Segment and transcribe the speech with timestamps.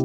[0.00, 0.04] あ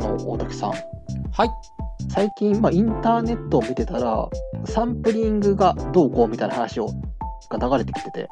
[0.00, 0.70] の、大竹さん。
[0.70, 1.50] はい。
[2.08, 4.28] 最近、まあ、インターネットを見てたら、
[4.64, 6.88] サンプリングがどうこうみたいな話を
[7.50, 8.28] が流れてきてて、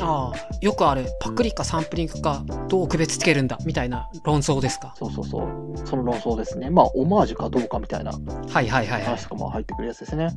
[0.00, 4.94] ああ、よくある、パクリかサンプリングか、どう区別つけるんだ、みたいな論争ですか？
[4.96, 6.70] そうそうそう、その論争ですね。
[6.70, 8.20] まあ、オマージュかどうかみたいなはい
[8.52, 9.22] はいはいはい話。
[9.24, 10.30] とかも入ってくるやつですね。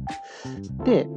[0.84, 1.07] で、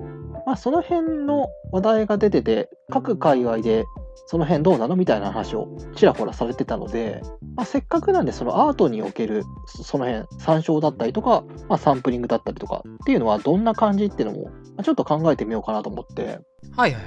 [0.47, 3.84] まあ、その辺の話題が出てて、各界隈で
[4.27, 7.23] その辺どうなのみたいな話をちらほらされてたので、
[7.55, 16.41] まあ、せっかくなんでそのアートにおけるそその辺参照だったりとか、まあ、サンプリングだったりとかっていうのはどんな感じっていうのもまあちょっと考えてみようかなと思って
[16.77, 17.03] はいはい。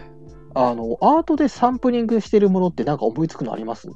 [0.56, 3.90] あのアートでサンプリングしてるものってなんか思いつくのあります？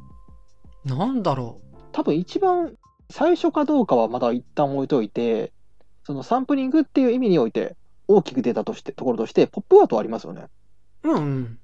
[0.85, 1.59] なんだろ
[1.91, 2.75] 多分一番
[3.09, 5.51] 最初かどうかはまだ一旦置いといて
[6.03, 7.75] そのサンプリングっていう意味において
[8.07, 10.47] 大きく出たとしてところとしてポップアートありますよね。
[11.03, 11.09] う。
[11.09, 11.59] うんうん。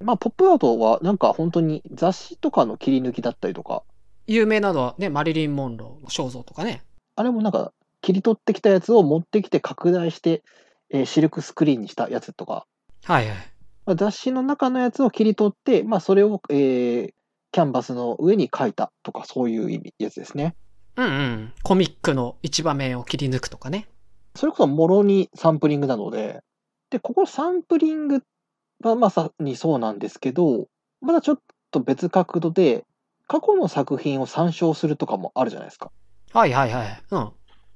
[0.00, 3.82] まあポップアートはなんか本当に雑誌とかの切り抜きだったりとか
[4.26, 6.82] 有名なのはね、マリリン・モンローの肖像とかね。
[7.16, 10.42] あれもなんか切り取ってきたやつを持ってきて拡大して、
[10.90, 12.66] えーシルクスクリーンにしたやつとか、
[13.04, 13.36] はいはい。
[13.88, 17.12] まあ、雑誌の中のやつを切り取って、まあ、それを、えー
[17.50, 20.54] キャンバスの上に書いたとかそういう意味やつですね。
[20.96, 21.52] うんうん。
[21.62, 23.88] コミックの一場面を切り抜くとかね。
[24.34, 26.42] それこそもろにサンプリングなので、
[26.90, 28.22] で、ここサンプリング
[28.84, 30.68] はまさにそうなんですけど、
[31.00, 31.38] まだちょっ
[31.70, 32.84] と別角度で、
[33.26, 35.90] 過去の作品を参照するとかもあるじゃないですか。
[36.34, 37.02] はいはいはい。
[37.10, 37.18] うん。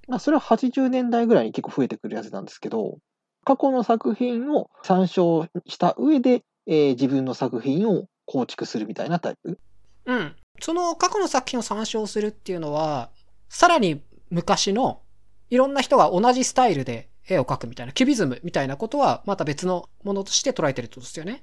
[0.07, 2.99] まあ、それは80年代ぐらいに結構増えてくるやつなんですけど、
[3.45, 9.59] 過去の作品を参照した上で、えー自分の作品を構築するみたいなタイプ？
[10.07, 10.37] うん。
[10.61, 13.11] その過去の作品を参照するっていうのは、
[13.49, 15.01] さらに昔の
[15.51, 21.43] いろんな人が同じスタイルで絵を描くみたいな、キュビズムみたいなことはまた別のものとして捉えてるってことですよね。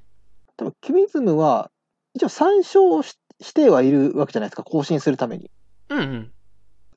[0.57, 1.69] 多分キュビズムは、
[2.13, 5.49] 一応参照ししてはいるわけじゃないですか、更新するために。
[5.89, 6.31] うんうん。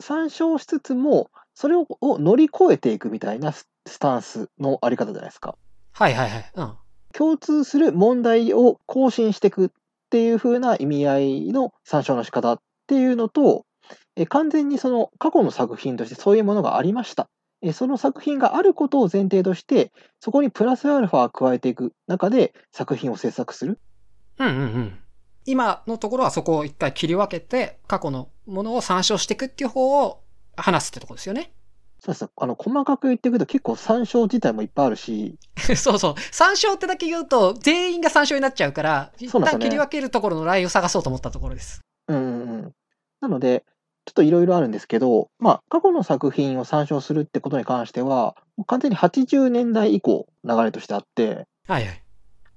[0.00, 5.56] 参照しつつも、それをを乗り越えていくみたいなススタンスのあり方じゃないですか。
[5.92, 6.50] はいはいはい。
[6.54, 6.72] うん。
[7.12, 9.70] 共通する問題を更新していくっ
[10.10, 13.64] ていう風な意味合いの参照の仕方っていうのと、
[14.16, 17.28] え完全にその過去の作品としてそういうものがありました。
[17.62, 23.78] えその作品があることを前提として、そこにプラスアルファを加えていく中で作品を制作する。
[24.38, 24.98] うんうんうん。
[25.44, 30.22] 今のところはそこを一回切り分けて、過去のものを参照していくっていう方を
[30.56, 31.52] 話すってとこですよね。
[32.04, 35.38] そうですあの細かく言っていくと結構参照自体もいっぱいあるし、
[35.76, 36.14] そうそう。
[36.32, 41.80] 参照ってだけ言うと、全員が参照になっちゃうから、一旦切り分けるところのラインを探そうと思ったところです。
[42.08, 42.74] うんうんうん。
[43.20, 43.64] なので、
[44.04, 48.34] ちょっといろいろあるんですけど、まあ、過去の作品を参照するってことに関しては、
[48.66, 52.02] 完全に80年代以降流れとしてあって、はいはい。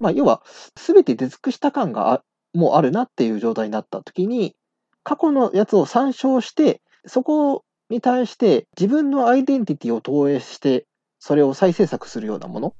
[0.00, 0.42] まあ、要は、
[0.76, 4.56] すべて出尽くした感があもうあるなっていう状態になったときに、
[5.04, 10.86] 過去のやつを参照して、そこに対して自分のアイデンティティを投影して、
[11.18, 12.74] それを再制作するようなもの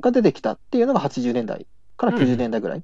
[0.00, 1.66] が出てきたっていうのが80年代
[1.96, 2.82] から90年代ぐらい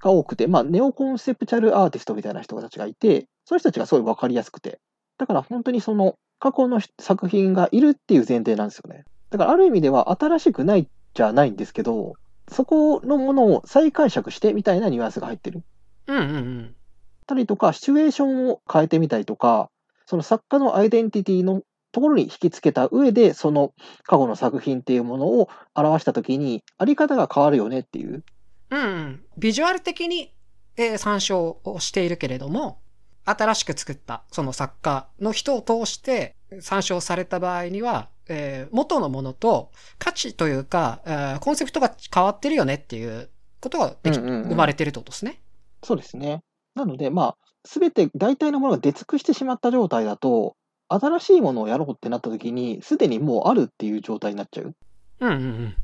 [0.00, 4.80] が多くて、まあ、ネオコンセプチャルアーティストみたいな人たちがいて、その人たちがすごい分かりやすくて、
[5.18, 9.04] だから本当にその過去の作品がいるっていう前提なんですよね。
[9.30, 12.14] だからある意味では新しくないじゃないんですけど、
[12.50, 15.62] そこのものを再解釈してみたいなニュアンスが入ってる。
[16.06, 16.74] うんうんうん。
[17.26, 19.68] たりとか、シチュエーションを変えてみたりとか、
[20.08, 21.60] その作家のアイデンティティの
[21.92, 23.74] ところに引き付けた上で、その
[24.04, 28.24] 過去の作品っていうものを表したときに、あり方が変わるよねっていう。
[28.70, 29.22] うんうん。
[29.36, 30.32] ビジュアル的に、
[30.78, 32.80] えー参照をしているけれども、
[33.26, 43.28] 新しく作ったその作家の人を通して参照された場合には、えー元のものと価値というか、えーコンセプトが変わってるよねっていう
[43.60, 45.42] ことができうんうんうん生まれてるってことですね。
[45.82, 46.42] そうですね。
[46.74, 47.36] なので、まあ、
[47.68, 50.56] すべて大体のものが出尽くしてしまった状態だと、
[50.88, 54.74] 新しいものをやろうってなったときに、すでにもうあるっていう状態になっちゃう。
[55.20, 55.68] うんうんうん。
[55.68, 55.74] っ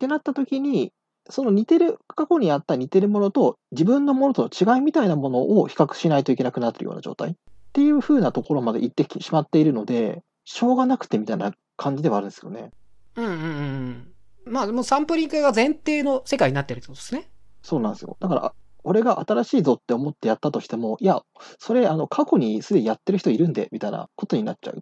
[0.00, 0.92] てなった時に、
[1.30, 7.34] その似てる、過去にあった似てるものと自分のものとの違いみたいなものを比較しないといけなくなっているような状態っ
[7.72, 12.72] ていう風なところまで行ってしまっているので、しょうがなくてみたいな感じではあるんですよね。
[13.14, 14.12] うんうんうん。
[14.52, 17.30] まあ、もうサンプリングが前提の世界になってるってことですね。
[17.62, 18.16] そうなんですよ。
[18.18, 18.52] だから、
[18.88, 21.20] 俺が新しいぞって思ってやったとしても、いや、
[21.58, 24.78] それ、あの、過去にすでにやってる人いるんで、みたいなことになっちゃう。
[24.78, 24.80] っ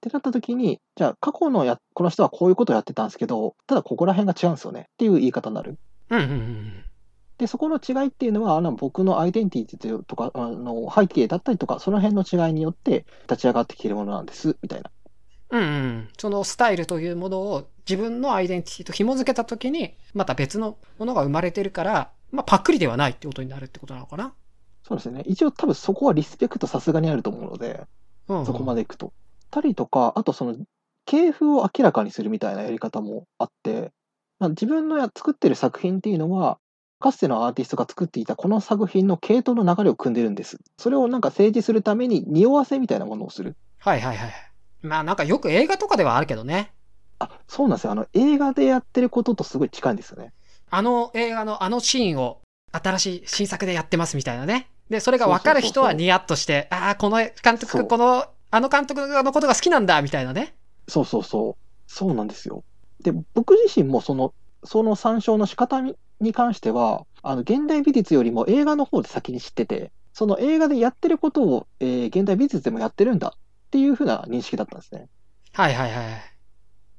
[0.00, 5.78] てなった時に、じゃあ、過去のや、この人はこういうことをやってたんですけど、ただここら辺が違うんですよねっていう言い方になる。
[6.10, 6.84] うんうんうん。
[7.38, 14.90] で、そこの違いっていうのは、あの僕のアイデンティティとか、あの背景だったりとか、その辺の違いによって立ち上がってきているものなんです、みたいな。
[15.50, 16.08] うんうん。
[16.18, 24.34] そのスタイルというものを自分のアイデンティティと紐付けたときに、また別のものが生まれてるから、まあパクリではないってことになるってことなのかな？
[24.82, 25.22] そうですね。
[25.26, 27.86] 一応多分そこはリスペクトさすがにあると思うので、
[28.28, 28.46] うん、うん。
[28.46, 29.12] そこまでいくと。
[29.50, 30.56] たりとか、あとその、
[31.06, 33.92] 系譜を明らかにするみたいなやり方もあって、
[34.38, 36.58] まあ、自分のや作ってる作品っていうのは、
[36.98, 40.58] かつてのアーティストが作っていたこの作品の系統の流れを組んでるんです。
[40.78, 43.56] それをなんか政治するために匂わせみたいなものをする。
[43.78, 44.32] はいはいはい。
[44.82, 46.72] まあなんかよく映画とかではあるけどね。
[47.18, 47.92] あ、そうなんですよ。
[47.92, 50.32] あの、映画でやってることとすごい近いんですよね。
[50.76, 52.40] あの映画のあのシーンを
[52.72, 54.68] 新しい新作でやってますみたいなね。
[54.90, 60.54] で、それが分かる人はニヤッとして、ああ、この監督、この、あの監督のことが好きなんだみたいなね。
[60.88, 61.56] そうそうそう。
[61.86, 62.64] そうなんですよ。
[63.02, 64.34] で、僕自身もその、
[64.64, 73.40] その参照の仕方にに関しては、あの、現代美術よりも映画の方で先に知ってて、その映画でやってることを、えー現代美術でもやってるんだっ
[73.70, 75.06] ていう風な認識だったんですね。
[75.52, 76.06] はいはいはい。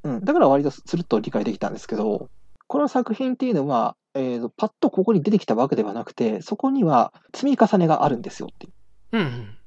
[0.04, 0.26] うん。
[0.26, 2.30] だから割とスルッと理解できたんですけど、
[2.68, 8.74] この作品っていうのは、えーとパッとここに出てきたわけではなくて、そこには積み重ねがあるんですよっていう。
[9.14, 9.58] うんうん。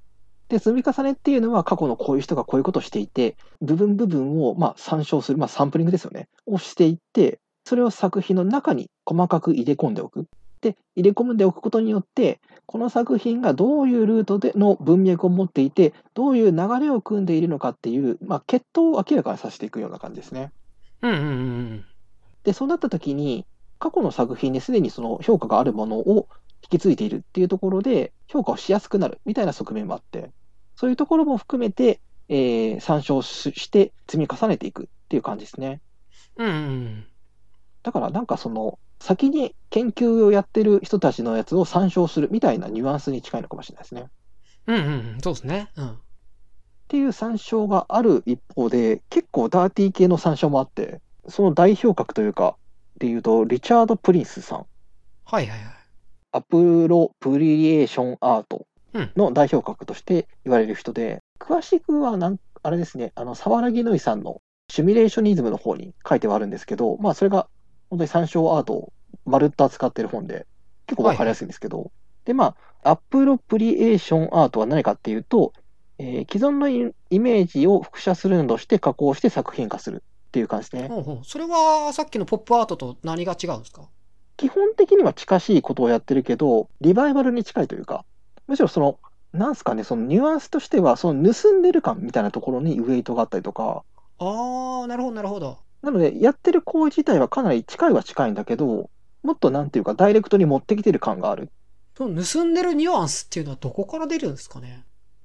[0.49, 6.29] で、積み重ねっていうのは過去のこういう人がこういうことをしていて、部分部分をまあ参照する、まあサンプリングですよね。
[6.47, 10.27] をしていって、それを作品の中に細かく入れ込んでおく。
[10.63, 20.51] で、入れ込んでおくことによって、この作品がどういうルートでの文脈を持っていて、どういう流れを組んでいるのかっていう、まあ、血統を明らかにさせていくような感じですね。
[21.03, 21.85] うんうんうん
[22.49, 23.47] で、そうなった時に、
[23.79, 26.29] 過去の作品にすでにその評価があるものを
[26.63, 30.33] 引き継いでいるっていうところで、評価をしやすくなるみたいな側面もあって、
[30.77, 32.01] そういうところも含めて、
[32.31, 35.83] えー参照しして積み重ねていくっていう感じですね。
[36.37, 36.49] うん。
[36.49, 37.09] うんうん
[37.83, 44.03] だからなんかその、先に研究をやってる人たちのやつを参照するみたいなニュアンスに近いのかもしれないですね。
[44.03, 44.05] っ
[44.67, 44.77] うん。
[44.77, 45.21] うん。
[45.23, 45.71] そうですね。
[45.77, 46.03] うん。
[46.89, 52.57] ていう参照がある一方で、結構ダーティー系の参照もあって、その代表格というか、
[52.99, 54.67] でいうと、リチャード・プリンスさん。
[55.25, 55.75] はいはいはい。
[56.33, 64.41] アプロプリエーションアートうんの代表格として言われる人で、詳しくはなん、あれですね、あの、沢良ぬいさんの
[64.71, 67.49] シミュレーショニズムの方に書いてはあるんですけど、まあ、それが
[67.91, 68.93] 本当に参照アートを
[69.25, 70.47] まるっと扱ってる本で、
[70.87, 71.91] 結構わかりやすいんですけど、
[72.25, 75.53] で、まあ、アプロプリエーションアートは何かっていうと、
[75.99, 80.89] えー既存のイイメージを複写するなどして加工して作品化するっていう感じね。
[80.89, 83.89] ほうほうそれはさっきのポップアートと何が違うんですか？
[84.37, 88.05] 基本的には近しいことをやってるけど、リバイバルに近いというか、
[88.47, 89.01] むしろその、
[89.33, 93.83] なんすかね、そのニュアンスとしては、その盗んでる感みたいなところにウェイトがあったりとか、
[94.19, 95.59] ああ、なるほどなるほど。
[95.83, 98.91] なので、やってる行為自体はかなり近いは近いんだけど、
[99.23, 101.51] もっとなんていうか、ダイレクトに持ってきてる感がある。
[101.97, 104.85] その盗んでるニュアンスっていうのはどこから出るんですかね？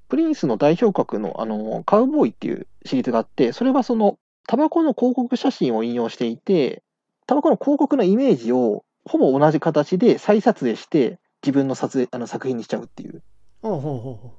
[0.09, 4.17] プリンスの代表格の、あの、カウボーイっていうシリーズがあって、それはその、
[4.47, 6.83] タバコの広告写真を引用していて、
[7.27, 13.23] タバコの広告のイメージをほぼ同じ形で再撮影して、自分の撮影あの作品にしちゃうっていう。
[13.61, 14.33] ほうほうほうほ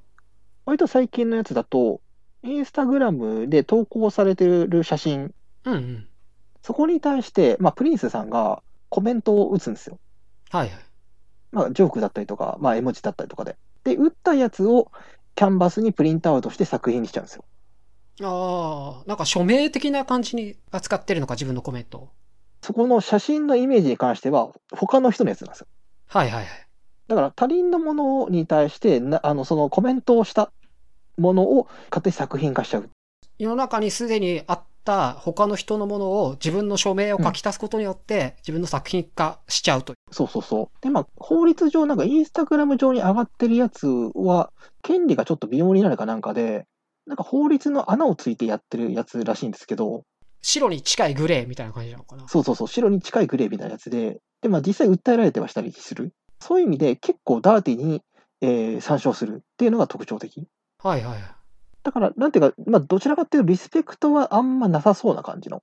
[0.67, 2.01] 割と最近のやつだと、
[2.43, 5.35] インスタグラムで投稿されてる写真、う。
[5.67, 6.09] うんうん。
[6.62, 9.99] そこに対して、まあ、プリンスさんがコメントを打つんですよ。
[10.51, 10.79] はいはい。
[11.53, 13.56] まあ、ジョークだったりとか、まあ、絵文字だったりとかで。
[13.85, 14.91] で、打ったやつを
[15.35, 17.45] キャンバスにプリントアウトして作品にしちゃうんですよ。
[18.23, 22.09] ああ、なんか署名的な感じに扱ってるのか、自分のコメントを。
[22.63, 25.67] そこの写真のイメージに関しては、他の人のやつなんですよ。
[26.06, 26.67] はいはいはい。
[27.09, 30.53] だから、他人のものに対してな、あの、そのコメントをした
[31.19, 32.89] ものを勝手に作品化しちゃう。
[33.39, 39.94] 世の中にすでにあった他の人のものを自分の署名を書き足すことによって、自分の作品化しちゃうと。
[40.13, 40.83] そうそうそう。
[40.83, 44.51] で、まあ、法律上、なんかインスタグラム上に上がってるやつは、
[44.83, 46.67] 権利がちょっと微妙になるかなんかで、
[47.06, 50.05] なんか法律の穴をついてやってるやつらしいんですけど、
[50.43, 52.29] 白に近いグレーみたいな感じなのかな。
[52.29, 56.13] そうそうそう、白に近いグレーみたいなやつで、で、まあ実際訴えられてはしたりする。
[56.41, 58.03] そういう意味で結構ダーティーに、
[58.41, 60.46] えー参照するっていうのが特徴的。
[60.82, 61.23] はいはいはい。
[61.82, 65.63] だから、なんていうか、まあどちらかっていうとリスペクトはあんまなさそうな感じの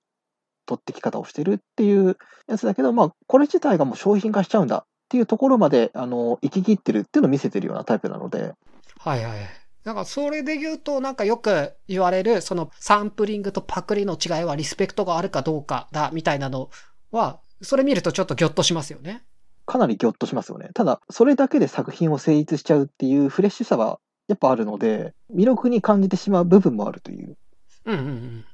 [0.65, 2.17] 取ってき方をしてるっていう
[2.47, 8.53] やつだけど、まあこれ自体がもう商品化しちゃうんだっていうところまで、あの、行き切ってるっていうのを見せてるようなタイプなので、
[8.97, 9.60] はいはいはい。
[9.83, 16.69] なんかそれで言うと、なんかよく言われる、そのサンプリングとパクリの違いはリスペクトがあるかどうかだ、みたいなの
[17.11, 19.23] は、それ見るとちょっとギョッとしますよね。
[19.65, 20.69] かなりギョッとしますよね。
[20.73, 27.37] ただ、それだけで作品を成立しちゃうっていうフレッシュさはやっぱあるので、魅力に感じてしまう部分もあるという。
[27.85, 28.45] うんうんうん。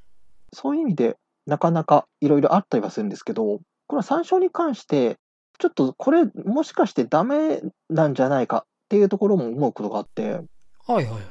[0.53, 5.17] そういう意味で、なかなかいろいろあったりはするんですけど、この参照に関して、
[5.59, 10.41] ちょっとこれ、もしかしてダメなんじゃないかっていうところも思うことがあって、
[10.87, 11.21] はいはい。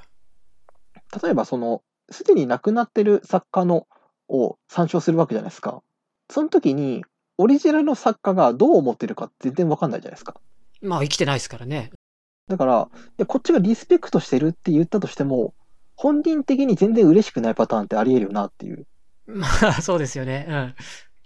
[1.22, 3.86] 例えばその、すでに亡くなってる作家の
[4.28, 5.82] を参照するわけじゃないですか。
[6.30, 7.04] その時に、
[7.38, 10.34] オリジナルの作家がどう思ってるか全然わかんないじゃないですか。
[10.80, 11.90] まあ生きてないですからね。
[12.48, 15.54] だから、いやこっちがリスペクトしてるって言ったとしても、
[15.96, 18.86] 本人的に全然嬉しくないパターンってあり得るよなっていう。
[19.26, 20.74] まあそうですよね。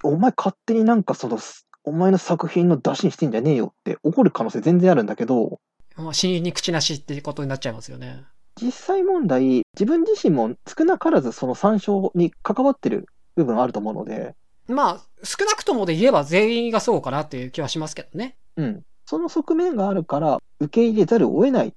[0.03, 1.39] お前勝手になんかその、
[1.85, 5.59] お前の作品の出しにしてんじゃねえよって怒る可能性全然あるんだけど、うん。
[6.01, 8.25] まあ死に口なしっていうことになっちゃいますよね。
[8.61, 14.35] 実際問題、自分自身も少なからずその参照に関わってる部分あると思うので、
[14.69, 18.37] まあ少なくともで言えば全員がそうかなっていう気はしますけどね。
[18.57, 18.83] うん。
[19.07, 21.75] その側面があるから、受け入れざるを得ない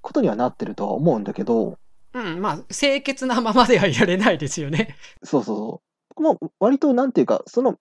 [0.00, 1.78] ことにはなってるとは思うんだけど、
[2.12, 4.96] うん、まあ清潔なままではいられないですよね。
[5.22, 5.82] そうそうそ
[6.16, 6.22] う。
[6.22, 7.78] もう割となんていうか、その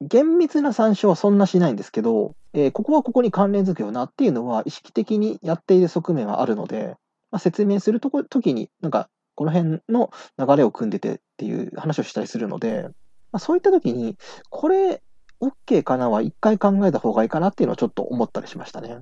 [0.00, 6.96] 厳密な参照はそんなしないんですけど、えーここはここに関連づくよなっていうのは意識的にやっている側面はあるので、
[7.30, 12.84] まあ、説明するとこ時に、なんかこの辺の流れを組んでてっていう話をしたりするので、
[13.30, 14.16] まあ、そういった時に、
[14.48, 15.02] これ
[15.40, 19.00] OK かなは一回考えた方がいいかなっていうのはちょっと思ったりしましたね。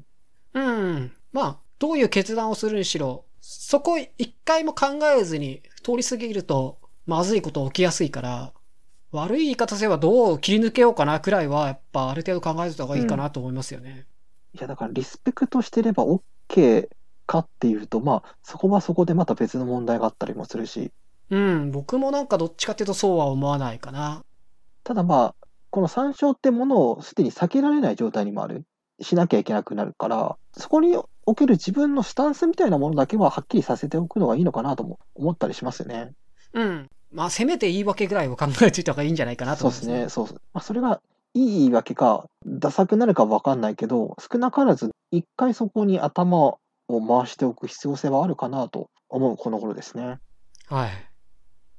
[0.54, 1.12] うん。
[1.32, 8.52] まあ、どういう決断をするにしろ、そこ一回も考えずに通り過ぎると、まずいこと起きやすいから、
[9.14, 14.06] 悪い言い方すればどう切り抜けようかなくらいは、やっぱある程度考えた方がいいかなと思いますよね。
[14.54, 16.88] いや、だからリスペクトしてれば OK
[17.26, 20.90] かっていうと、まあ、そこはそこでまた別の問題があったりもするし、
[21.30, 24.24] うん、僕もなんかどっちかっていうとそうは思わないかな。
[24.82, 25.34] ただまあ、
[25.70, 28.64] この参照ってものをすでに避けられない状態にもある。
[29.00, 36.12] しなきゃいけなくなるから、そこにおける自分のスタンスみたいなものだけははっきりさせておくのがいいのかなとも思ったりしますよね。
[36.54, 36.90] うん。
[37.12, 40.08] まあ、せめて言い訳ぐらいを考えておいた方がいいんじゃないかなと思いますそうですね。
[40.08, 40.40] そうそう。
[40.52, 41.00] まあ、それが
[41.34, 46.58] いい言い訳か、ダサくなるかわかんないけど、少なからず一回そこに頭を
[46.88, 50.18] 回しておく必要性はあるかなと思うこの頃ですね。
[50.66, 50.90] はい。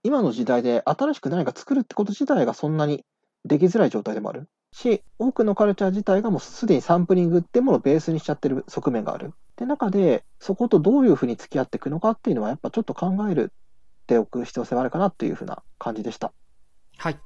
[0.04, 3.04] 今の時代で新しく何か作るってこと自体がそんなに
[3.44, 9.28] できづらい状態でもあるし、多くのカルチャー自体がもうすでにサンプリングってものをベースにしちゃってる側面がある。
[9.28, 13.54] って中で、そことどういうふうに付き合っていくのかっていうのはやっぱちょっと考える
[14.06, 16.32] っておく必要性はあるかなっていうふうな感じでした。
[16.98, 17.18] はい。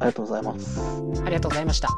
[0.00, 0.80] ありがとうございます。
[1.24, 1.88] ありがとうございました。